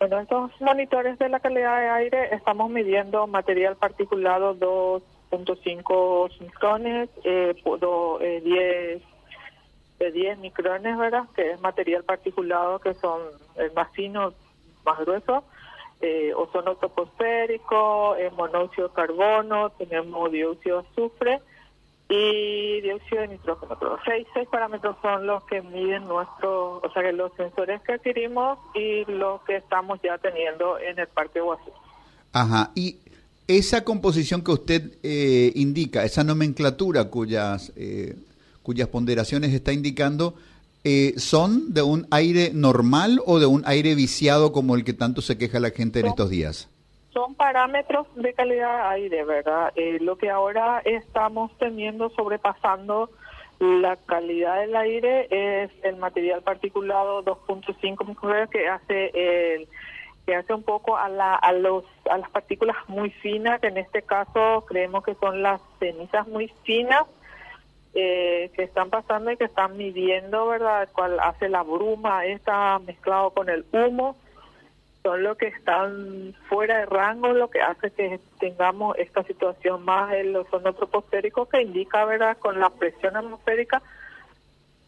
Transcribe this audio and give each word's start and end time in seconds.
Bueno, 0.00 0.20
estos 0.20 0.52
monitores 0.60 1.18
de 1.18 1.28
la 1.28 1.40
calidad 1.40 1.80
de 1.80 1.88
aire 1.88 2.32
estamos 2.32 2.70
midiendo 2.70 3.26
material 3.26 3.74
particulado 3.74 4.54
2.5 4.54 6.40
micrones, 6.40 7.10
eh, 7.24 7.56
10, 8.44 9.02
de 9.98 10.12
10 10.12 10.38
micrones, 10.38 10.96
¿verdad? 10.96 11.24
Que 11.34 11.50
es 11.50 11.60
material 11.60 12.04
particulado 12.04 12.78
que 12.78 12.94
son 12.94 13.22
el 13.56 13.72
más 13.72 13.90
fino, 13.90 14.34
más 14.84 15.00
grueso, 15.00 15.42
eh, 16.00 16.32
ozono 16.32 16.76
troposférico, 16.76 18.14
eh, 18.14 18.30
monóxido 18.30 18.86
de 18.86 18.94
carbono, 18.94 19.70
tenemos 19.70 20.30
dióxido 20.30 20.82
de 20.82 20.88
azufre 20.90 21.40
y 22.08 22.80
dióxido 22.80 23.22
de 23.22 23.28
nitrógeno. 23.28 23.76
Seis, 24.04 24.26
seis 24.32 24.48
parámetros 24.50 24.96
son 25.02 25.26
los 25.26 25.44
que 25.44 25.60
miden 25.60 26.08
nuestros, 26.08 26.82
o 26.82 26.90
sea, 26.92 27.02
que 27.02 27.12
los 27.12 27.32
sensores 27.36 27.82
que 27.82 27.92
adquirimos 27.92 28.58
y 28.74 29.04
los 29.10 29.42
que 29.42 29.56
estamos 29.56 30.00
ya 30.02 30.16
teniendo 30.18 30.78
en 30.78 30.98
el 30.98 31.06
Parque 31.08 31.40
Guazú. 31.40 31.70
Ajá, 32.32 32.70
y 32.74 32.96
esa 33.46 33.84
composición 33.84 34.42
que 34.42 34.52
usted 34.52 34.98
eh, 35.02 35.52
indica, 35.54 36.04
esa 36.04 36.24
nomenclatura 36.24 37.04
cuyas, 37.04 37.72
eh, 37.76 38.16
cuyas 38.62 38.88
ponderaciones 38.88 39.52
está 39.52 39.72
indicando, 39.72 40.34
eh, 40.84 41.14
¿son 41.16 41.74
de 41.74 41.82
un 41.82 42.06
aire 42.10 42.52
normal 42.54 43.20
o 43.26 43.38
de 43.38 43.46
un 43.46 43.62
aire 43.66 43.94
viciado 43.94 44.52
como 44.52 44.76
el 44.76 44.84
que 44.84 44.92
tanto 44.94 45.20
se 45.20 45.36
queja 45.36 45.60
la 45.60 45.70
gente 45.70 46.00
en 46.00 46.06
estos 46.06 46.30
días? 46.30 46.68
Son 47.18 47.34
parámetros 47.34 48.06
de 48.14 48.32
calidad 48.32 48.76
de 48.76 48.88
aire, 48.94 49.24
¿verdad? 49.24 49.72
Eh, 49.74 49.98
lo 50.00 50.16
que 50.16 50.30
ahora 50.30 50.80
estamos 50.84 51.50
teniendo 51.58 52.10
sobrepasando 52.10 53.10
la 53.58 53.96
calidad 53.96 54.60
del 54.60 54.76
aire 54.76 55.26
es 55.30 55.70
el 55.82 55.96
material 55.96 56.42
particulado 56.42 57.24
2.5 57.24 58.06
microgramas 58.06 58.50
que 58.50 58.68
hace 58.68 59.10
el 59.14 59.68
que 60.26 60.36
hace 60.36 60.54
un 60.54 60.62
poco 60.62 60.96
a, 60.96 61.08
la, 61.08 61.34
a 61.34 61.52
los 61.52 61.84
a 62.08 62.18
las 62.18 62.30
partículas 62.30 62.76
muy 62.86 63.10
finas, 63.10 63.60
que 63.60 63.66
en 63.66 63.78
este 63.78 64.02
caso 64.02 64.64
creemos 64.68 65.02
que 65.02 65.16
son 65.16 65.42
las 65.42 65.60
cenizas 65.80 66.28
muy 66.28 66.46
finas 66.62 67.02
eh, 67.94 68.52
que 68.54 68.62
están 68.62 68.90
pasando 68.90 69.32
y 69.32 69.36
que 69.36 69.46
están 69.46 69.76
midiendo, 69.76 70.46
¿verdad? 70.46 70.88
Cuál 70.92 71.18
hace 71.18 71.48
la 71.48 71.64
bruma, 71.64 72.26
está 72.26 72.78
mezclado 72.78 73.30
con 73.30 73.48
el 73.48 73.64
humo 73.72 74.14
son 75.02 75.22
los 75.22 75.36
que 75.36 75.46
están 75.46 76.34
fuera 76.48 76.78
de 76.78 76.86
rango, 76.86 77.28
lo 77.28 77.48
que 77.48 77.60
hace 77.60 77.90
que 77.90 78.20
tengamos 78.38 78.96
esta 78.98 79.22
situación 79.24 79.84
más 79.84 80.12
el 80.12 80.34
ozono 80.36 80.72
troposférico 80.72 81.46
que 81.46 81.62
indica, 81.62 82.04
¿verdad?, 82.04 82.36
con 82.38 82.58
la 82.58 82.70
presión 82.70 83.16
atmosférica, 83.16 83.82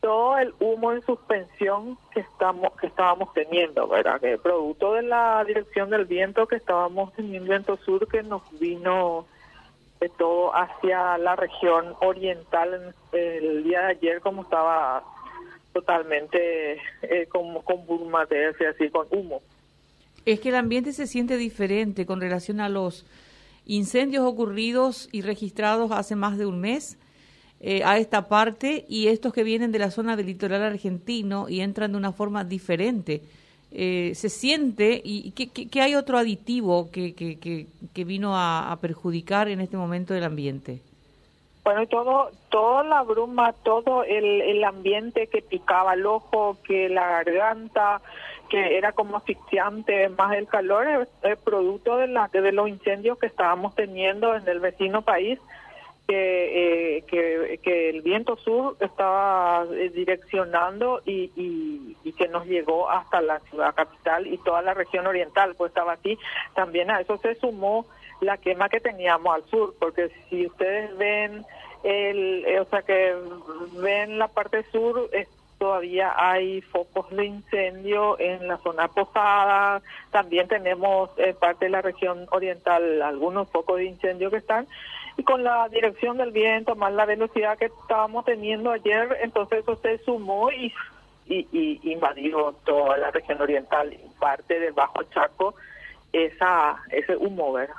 todo 0.00 0.38
el 0.38 0.54
humo 0.60 0.92
en 0.92 1.02
suspensión 1.02 1.98
que 2.12 2.20
estamos 2.20 2.72
que 2.80 2.86
estábamos 2.86 3.32
teniendo, 3.34 3.86
¿verdad?, 3.86 4.20
que 4.20 4.38
producto 4.38 4.94
de 4.94 5.02
la 5.02 5.44
dirección 5.44 5.90
del 5.90 6.06
viento 6.06 6.46
que 6.46 6.56
estábamos 6.56 7.12
teniendo, 7.14 7.48
viento 7.48 7.76
sur 7.78 8.06
que 8.08 8.22
nos 8.22 8.42
vino 8.58 9.26
de 10.00 10.08
todo 10.08 10.56
hacia 10.56 11.18
la 11.18 11.36
región 11.36 11.94
oriental 12.00 12.94
el 13.12 13.64
día 13.64 13.82
de 13.82 13.86
ayer 13.88 14.20
como 14.20 14.42
estaba 14.42 15.04
totalmente 15.72 16.80
eh, 17.02 17.26
como 17.28 17.62
con 17.62 17.86
burma, 17.86 18.22
así 18.22 18.90
con 18.90 19.06
humo. 19.10 19.42
Es 20.30 20.40
que 20.40 20.50
el 20.50 20.56
ambiente 20.56 20.92
se 20.92 21.06
siente 21.06 21.36
diferente 21.36 22.06
con 22.06 22.20
relación 22.20 22.60
a 22.60 22.68
los 22.68 23.04
incendios 23.66 24.24
ocurridos 24.24 25.08
y 25.12 25.22
registrados 25.22 25.90
hace 25.90 26.14
más 26.14 26.38
de 26.38 26.46
un 26.46 26.60
mes 26.60 26.98
eh, 27.60 27.82
a 27.84 27.98
esta 27.98 28.28
parte 28.28 28.86
y 28.88 29.08
estos 29.08 29.32
que 29.32 29.44
vienen 29.44 29.72
de 29.72 29.78
la 29.78 29.90
zona 29.90 30.16
del 30.16 30.26
litoral 30.26 30.62
argentino 30.62 31.48
y 31.48 31.60
entran 31.60 31.92
de 31.92 31.98
una 31.98 32.12
forma 32.12 32.44
diferente. 32.44 33.22
Eh, 33.72 34.12
se 34.14 34.28
siente 34.28 35.00
y 35.04 35.30
que, 35.32 35.80
hay 35.80 35.94
otro 35.94 36.16
aditivo 36.16 36.90
que, 36.90 37.12
que, 37.14 37.66
que 37.92 38.04
vino 38.04 38.36
a, 38.36 38.76
perjudicar 38.80 39.48
en 39.48 39.60
este 39.60 39.76
momento 39.76 40.14
el 40.14 40.24
ambiente. 40.24 40.80
Bueno, 41.62 41.86
todo, 41.86 42.30
toda 42.48 42.82
la 42.84 43.02
bruma, 43.02 43.52
todo 43.52 44.02
el, 44.04 44.40
el 44.40 44.64
ambiente 44.64 45.26
que 45.26 45.42
picaba 45.42 45.94
el 45.94 46.06
ojo, 46.06 46.56
que 46.64 46.88
la 46.88 47.22
garganta, 47.22 48.00
que 48.48 48.78
era 48.78 48.92
como 48.92 49.18
asfixiante, 49.18 50.08
más 50.10 50.36
el 50.36 50.46
calor, 50.48 51.06
es, 51.22 51.38
producto 51.38 51.98
de, 51.98 52.08
la, 52.08 52.28
de 52.28 52.52
los 52.52 52.68
incendios 52.68 53.18
que 53.18 53.26
estábamos 53.26 53.74
teniendo 53.74 54.34
en 54.34 54.48
el 54.48 54.60
vecino 54.60 55.02
país, 55.02 55.38
que, 56.08 56.96
eh, 56.98 57.58
que, 57.62 57.90
el 57.90 58.02
viento 58.02 58.36
sur 58.36 58.76
estaba 58.80 59.64
eh, 59.70 59.90
direccionando 59.90 61.00
y, 61.04 61.30
y, 61.36 62.12
que 62.12 62.26
nos 62.28 62.44
llegó 62.46 62.90
hasta 62.90 63.22
la 63.22 63.38
ciudad 63.38 63.74
capital 63.74 64.26
y 64.26 64.36
toda 64.38 64.60
la 64.60 64.74
región 64.74 65.06
oriental, 65.06 65.54
pues 65.56 65.70
estaba 65.70 65.92
aquí. 65.92 66.18
También 66.54 66.90
a 66.90 67.00
eso 67.00 67.16
se 67.18 67.34
sumó 67.36 67.86
la 68.20 68.36
quema 68.38 68.68
que 68.68 68.80
teníamos 68.80 69.34
al 69.34 69.44
sur, 69.44 69.74
porque 69.78 70.10
si 70.28 70.46
ustedes 70.46 70.96
ven 70.96 71.44
el, 71.82 72.44
eh, 72.46 72.60
o 72.60 72.64
sea 72.66 72.82
que 72.82 73.14
ven 73.74 74.18
la 74.18 74.28
parte 74.28 74.64
sur, 74.70 75.08
todavía 75.58 76.14
hay 76.16 76.62
focos 76.62 77.10
de 77.10 77.26
incendio 77.26 78.18
en 78.18 78.48
la 78.48 78.56
zona 78.58 78.88
posada, 78.88 79.82
también 80.10 80.48
tenemos 80.48 81.10
en 81.18 81.36
parte 81.36 81.66
de 81.66 81.70
la 81.70 81.82
región 81.82 82.26
oriental 82.30 83.02
algunos 83.02 83.48
focos 83.50 83.76
de 83.76 83.84
incendio 83.84 84.30
que 84.30 84.38
están, 84.38 84.66
y 85.18 85.22
con 85.22 85.44
la 85.44 85.68
dirección 85.68 86.16
del 86.16 86.32
viento, 86.32 86.76
más 86.76 86.94
la 86.94 87.04
velocidad 87.04 87.58
que 87.58 87.66
estábamos 87.66 88.24
teniendo 88.24 88.72
ayer, 88.72 89.18
entonces 89.22 89.60
eso 89.60 89.76
se 89.76 89.98
sumó 89.98 90.50
y, 90.50 90.72
y, 91.26 91.78
invadió 91.92 92.54
toda 92.64 92.96
la 92.96 93.10
región 93.10 93.40
oriental, 93.42 93.94
parte 94.18 94.58
del 94.58 94.72
Bajo 94.72 95.02
Chaco, 95.12 95.54
esa 96.12 96.76
ese 96.90 97.16
humo, 97.16 97.52
¿verdad? 97.52 97.74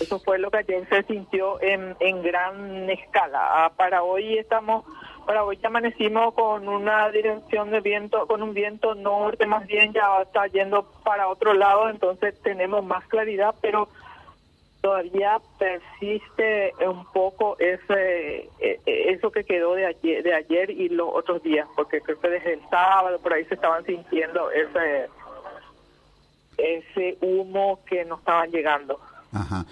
Eso 0.00 0.18
fue 0.20 0.38
lo 0.38 0.50
que 0.50 0.58
ayer 0.58 0.88
se 0.88 1.02
sintió 1.04 1.60
en, 1.62 1.96
en 2.00 2.22
gran 2.22 2.90
escala. 2.90 3.64
Ah, 3.64 3.72
para 3.76 4.02
hoy 4.02 4.38
estamos 4.38 4.84
para 5.24 5.44
hoy 5.44 5.58
amanecimos 5.62 6.34
con 6.34 6.68
una 6.68 7.08
dirección 7.10 7.70
de 7.70 7.80
viento, 7.80 8.26
con 8.26 8.42
un 8.42 8.52
viento 8.52 8.94
norte, 8.94 9.46
más 9.46 9.66
bien 9.66 9.92
ya 9.92 10.20
está 10.22 10.46
yendo 10.48 10.84
para 11.02 11.28
otro 11.28 11.54
lado, 11.54 11.88
entonces 11.88 12.34
tenemos 12.42 12.84
más 12.84 13.06
claridad, 13.06 13.54
pero 13.62 13.88
todavía 14.82 15.40
persiste 15.58 16.74
un 16.86 17.06
poco 17.06 17.56
ese 17.58 18.50
e, 18.60 18.80
e, 18.84 19.12
eso 19.12 19.30
que 19.30 19.44
quedó 19.44 19.74
de 19.74 19.86
ayer, 19.86 20.22
de 20.22 20.34
ayer 20.34 20.70
y 20.70 20.90
los 20.90 21.08
otros 21.10 21.42
días, 21.42 21.66
porque 21.74 22.02
creo 22.02 22.20
que 22.20 22.28
desde 22.28 22.52
el 22.54 22.60
sábado 22.68 23.18
por 23.18 23.32
ahí 23.32 23.46
se 23.46 23.54
estaban 23.54 23.82
sintiendo 23.86 24.50
ese 24.50 25.08
ese 26.58 27.18
humo 27.20 27.80
que 27.88 28.04
nos 28.04 28.20
estaban 28.20 28.50
llegando. 28.50 28.98
Ajá. 29.32 29.66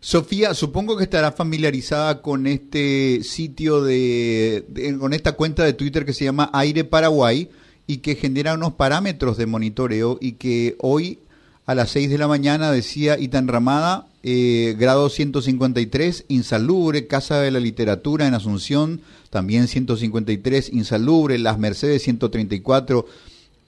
Sofía, 0.00 0.54
supongo 0.54 0.96
que 0.96 1.04
estará 1.04 1.32
familiarizada 1.32 2.22
con 2.22 2.46
este 2.46 3.22
sitio 3.24 3.82
de, 3.82 4.64
con 5.00 5.12
esta 5.12 5.32
cuenta 5.32 5.64
de 5.64 5.72
Twitter 5.72 6.04
que 6.04 6.12
se 6.12 6.24
llama 6.24 6.50
Aire 6.52 6.84
Paraguay 6.84 7.50
y 7.86 7.98
que 7.98 8.14
genera 8.14 8.54
unos 8.54 8.74
parámetros 8.74 9.36
de 9.36 9.46
monitoreo 9.46 10.18
y 10.20 10.32
que 10.32 10.76
hoy 10.78 11.18
a 11.66 11.74
las 11.74 11.90
6 11.90 12.10
de 12.10 12.18
la 12.18 12.28
mañana 12.28 12.70
decía 12.70 13.18
Itan 13.18 13.48
Ramada, 13.48 14.06
eh, 14.22 14.76
grado 14.78 15.10
153, 15.10 16.26
insalubre, 16.28 17.06
Casa 17.06 17.40
de 17.40 17.50
la 17.50 17.60
Literatura 17.60 18.26
en 18.26 18.34
Asunción, 18.34 19.00
también 19.30 19.68
153, 19.68 20.72
insalubre, 20.72 21.38
Las 21.38 21.58
Mercedes 21.58 22.02
134, 22.04 23.04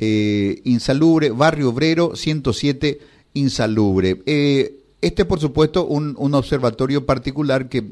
eh, 0.01 0.63
insalubre, 0.65 1.31
Barrio 1.31 1.69
Obrero 1.69 2.17
107, 2.17 3.01
insalubre. 3.35 4.23
Eh, 4.25 4.77
este, 5.03 5.27
por 5.27 5.41
supuesto, 5.41 5.87
un, 5.87 6.15
un 6.19 6.35
observatorio 6.35 7.05
particular 7.05 7.69
que 7.69 7.85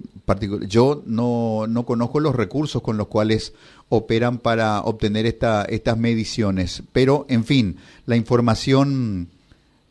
yo 0.67 1.03
no, 1.07 1.67
no, 1.67 1.85
conozco 1.85 2.21
los 2.21 2.35
recursos 2.35 2.83
con 2.83 2.97
los 2.97 3.09
cuales 3.09 3.53
operan 3.91 4.39
para 4.39 4.81
obtener 4.81 5.27
esta, 5.27 5.65
estas 5.65 5.99
mediciones, 5.99 6.83
pero, 6.93 7.27
en 7.29 7.45
fin, 7.45 7.77
la 8.07 8.17
información 8.17 9.29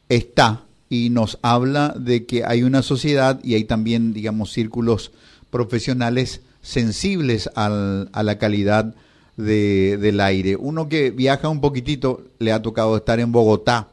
está 0.10 0.64
y 0.90 1.10
nos 1.10 1.38
habla 1.44 1.94
de 1.98 2.26
que 2.26 2.46
hay 2.46 2.64
una 2.64 2.82
sociedad 2.82 3.40
y 3.44 3.54
hay 3.54 3.66
también, 3.66 4.14
digamos, 4.14 4.52
círculos 4.52 5.12
profesionales 5.50 6.42
sensibles 6.62 7.50
al, 7.56 8.10
a 8.12 8.24
la 8.24 8.38
calidad 8.38 8.96
de, 9.38 9.98
del 9.98 10.20
aire. 10.20 10.56
Uno 10.56 10.90
que 10.90 11.12
viaja 11.12 11.48
un 11.48 11.62
poquitito, 11.62 12.24
le 12.40 12.52
ha 12.52 12.62
tocado 12.62 12.98
estar 12.98 13.20
en 13.20 13.32
Bogotá, 13.32 13.88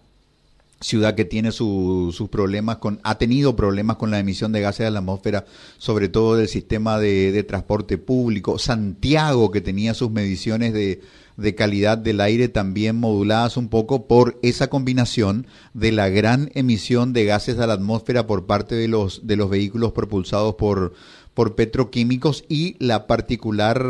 ciudad 0.81 1.14
que 1.14 1.25
tiene 1.25 1.50
sus 1.50 2.29
problemas 2.31 2.76
con, 2.76 3.00
ha 3.05 3.17
tenido 3.17 3.56
problemas 3.56 3.96
con 3.96 4.11
la 4.11 4.19
emisión 4.19 4.52
de 4.52 4.61
gases 4.61 4.87
a 4.87 4.91
la 4.91 4.99
atmósfera, 4.99 5.46
sobre 5.79 6.08
todo 6.08 6.37
del 6.37 6.49
sistema 6.49 6.99
de, 6.99 7.43
transporte 7.44 7.96
público. 7.96 8.58
Santiago, 8.58 9.50
que 9.50 9.61
tenía 9.61 9.94
sus 9.94 10.11
mediciones 10.11 10.75
de, 10.75 11.00
de, 11.37 11.55
calidad 11.55 11.97
del 11.97 12.20
aire 12.20 12.49
también 12.49 12.97
moduladas 12.97 13.56
un 13.56 13.69
poco 13.69 14.06
por 14.06 14.38
esa 14.43 14.69
combinación 14.69 15.47
de 15.73 15.93
la 15.93 16.11
gran 16.11 16.50
emisión 16.55 17.12
de 17.14 17.25
gases 17.25 17.58
a 17.58 17.67
la 17.67 17.75
atmósfera 17.75 18.26
por 18.26 18.44
parte 18.44 18.75
de 18.75 18.88
los, 18.88 19.26
de 19.26 19.37
los 19.37 19.49
vehículos 19.49 19.93
propulsados 19.93 20.55
por, 20.56 20.93
por 21.34 21.54
petroquímicos 21.56 22.44
y 22.48 22.76
la 22.78 23.06
particular 23.06 23.84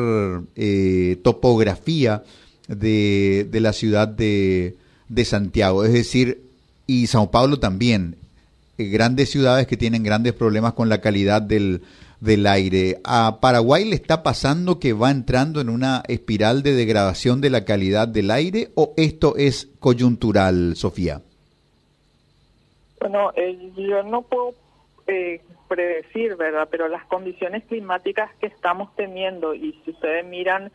eh, 0.56 1.18
topografía 1.22 2.22
de, 2.68 3.46
de 3.50 3.60
la 3.60 3.72
ciudad 3.72 4.08
de 4.08 4.76
de 5.08 5.24
Santiago, 5.24 5.84
es 5.84 5.92
decir, 5.92 6.42
y 6.86 7.06
Sao 7.06 7.30
Paulo 7.30 7.58
también, 7.58 8.16
eh, 8.78 8.84
grandes 8.88 9.30
ciudades 9.30 9.66
que 9.66 9.76
tienen 9.76 10.02
grandes 10.02 10.32
problemas 10.32 10.74
con 10.74 10.88
la 10.88 11.00
calidad 11.00 11.42
del, 11.42 11.82
del 12.20 12.46
aire. 12.46 13.00
¿A 13.04 13.38
Paraguay 13.40 13.84
le 13.84 13.96
está 13.96 14.22
pasando 14.22 14.78
que 14.78 14.92
va 14.92 15.10
entrando 15.10 15.60
en 15.60 15.68
una 15.68 16.02
espiral 16.08 16.62
de 16.62 16.74
degradación 16.74 17.40
de 17.40 17.50
la 17.50 17.64
calidad 17.64 18.08
del 18.08 18.30
aire 18.30 18.70
o 18.74 18.92
esto 18.96 19.36
es 19.36 19.68
coyuntural, 19.78 20.76
Sofía? 20.76 21.20
Bueno, 23.00 23.30
eh, 23.36 23.70
yo 23.76 24.02
no 24.04 24.22
puedo 24.22 24.54
eh, 25.06 25.40
predecir, 25.74 26.36
¿verdad? 26.36 26.68
Pero 26.70 26.88
las 26.88 27.04
condiciones 27.06 27.64
climáticas 27.64 28.30
que 28.36 28.46
estamos 28.46 28.94
teniendo 28.94 29.54
y 29.54 29.72
si 29.84 29.90
ustedes 29.90 30.24
miran 30.24 30.70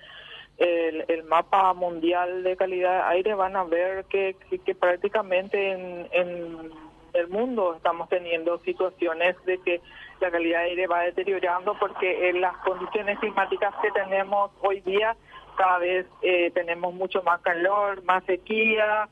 el, 0.58 1.24
mapa 1.24 1.74
mundial 1.74 2.44
de 2.44 2.58
calidad 2.58 3.06
de 3.06 3.16
aire 3.16 3.34
van 3.34 3.56
a 3.56 3.64
ver 3.64 4.04
que, 4.06 4.36
que, 4.66 4.76
prácticamente 4.76 5.72
en, 5.72 6.08
en 6.12 6.72
el 7.14 7.28
mundo 7.30 7.76
estamos 7.76 8.10
teniendo 8.10 8.60
situaciones 8.60 9.38
de 9.46 9.58
que 9.60 9.82
la 10.20 10.30
calidad 10.30 10.60
de 10.60 10.66
aire 10.72 10.88
va 10.88 11.02
deteriorando 11.02 11.78
porque 11.80 12.30
en 12.30 12.42
las 12.42 12.58
condiciones 12.58 13.18
climáticas 13.20 13.74
que 13.82 13.92
tenemos 13.92 14.52
hoy 14.62 14.82
día 14.82 15.16
cada 15.56 15.78
vez 15.78 16.06
eh, 16.22 16.52
tenemos 16.54 16.94
mucho 16.94 17.24
más 17.24 17.40
calor, 17.42 18.04
más 18.04 18.24
sequía 18.26 19.08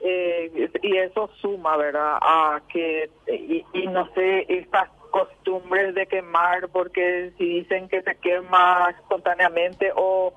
eh, 0.00 0.70
y 0.82 0.96
eso 0.96 1.30
suma, 1.40 1.76
¿verdad? 1.76 2.18
A 2.20 2.60
que 2.68 3.10
y, 3.26 3.64
y 3.72 3.86
no 3.88 4.08
sé 4.14 4.46
estas 4.48 4.88
costumbres 5.12 5.94
de 5.94 6.08
quemar 6.08 6.68
porque 6.70 7.32
si 7.38 7.60
dicen 7.60 7.88
que 7.88 8.02
se 8.02 8.16
quema 8.16 8.88
espontáneamente 8.98 9.92
o 9.94 10.34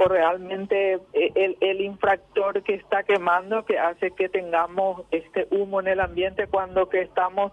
o 0.00 0.06
realmente 0.06 1.00
eh, 1.12 1.32
el, 1.34 1.56
el 1.60 1.80
infractor 1.80 2.62
que 2.62 2.74
está 2.74 3.02
quemando 3.02 3.64
que 3.64 3.80
hace 3.80 4.12
que 4.12 4.28
tengamos 4.28 5.02
este 5.10 5.48
humo 5.50 5.80
en 5.80 5.88
el 5.88 5.98
ambiente 5.98 6.46
cuando 6.46 6.88
que 6.88 7.00
estamos 7.00 7.50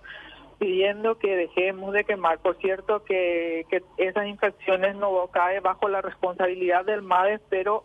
pidiendo 0.57 1.17
que 1.17 1.35
dejemos 1.35 1.93
de 1.93 2.03
quemar. 2.03 2.39
Por 2.39 2.57
cierto, 2.57 3.03
que, 3.03 3.65
que 3.69 3.83
esas 3.97 4.27
infracciones 4.27 4.95
no 4.95 5.27
caen 5.27 5.63
bajo 5.63 5.89
la 5.89 6.01
responsabilidad 6.01 6.85
del 6.85 7.01
MADES, 7.01 7.41
pero 7.49 7.83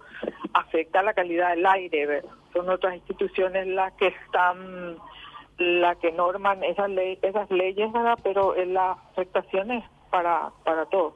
afecta 0.52 1.02
la 1.02 1.14
calidad 1.14 1.50
del 1.50 1.66
aire. 1.66 2.22
Son 2.52 2.68
otras 2.68 2.94
instituciones 2.94 3.66
las 3.66 3.92
que 3.94 4.08
están, 4.08 4.96
las 5.60 5.98
que 5.98 6.10
norman 6.10 6.64
esas, 6.64 6.88
ley, 6.90 7.18
esas 7.22 7.50
leyes, 7.50 7.90
pero 8.22 8.54
la 8.64 8.92
afectación 8.92 9.70
es 9.70 9.84
para, 10.10 10.50
para 10.64 10.86
todos. 10.86 11.14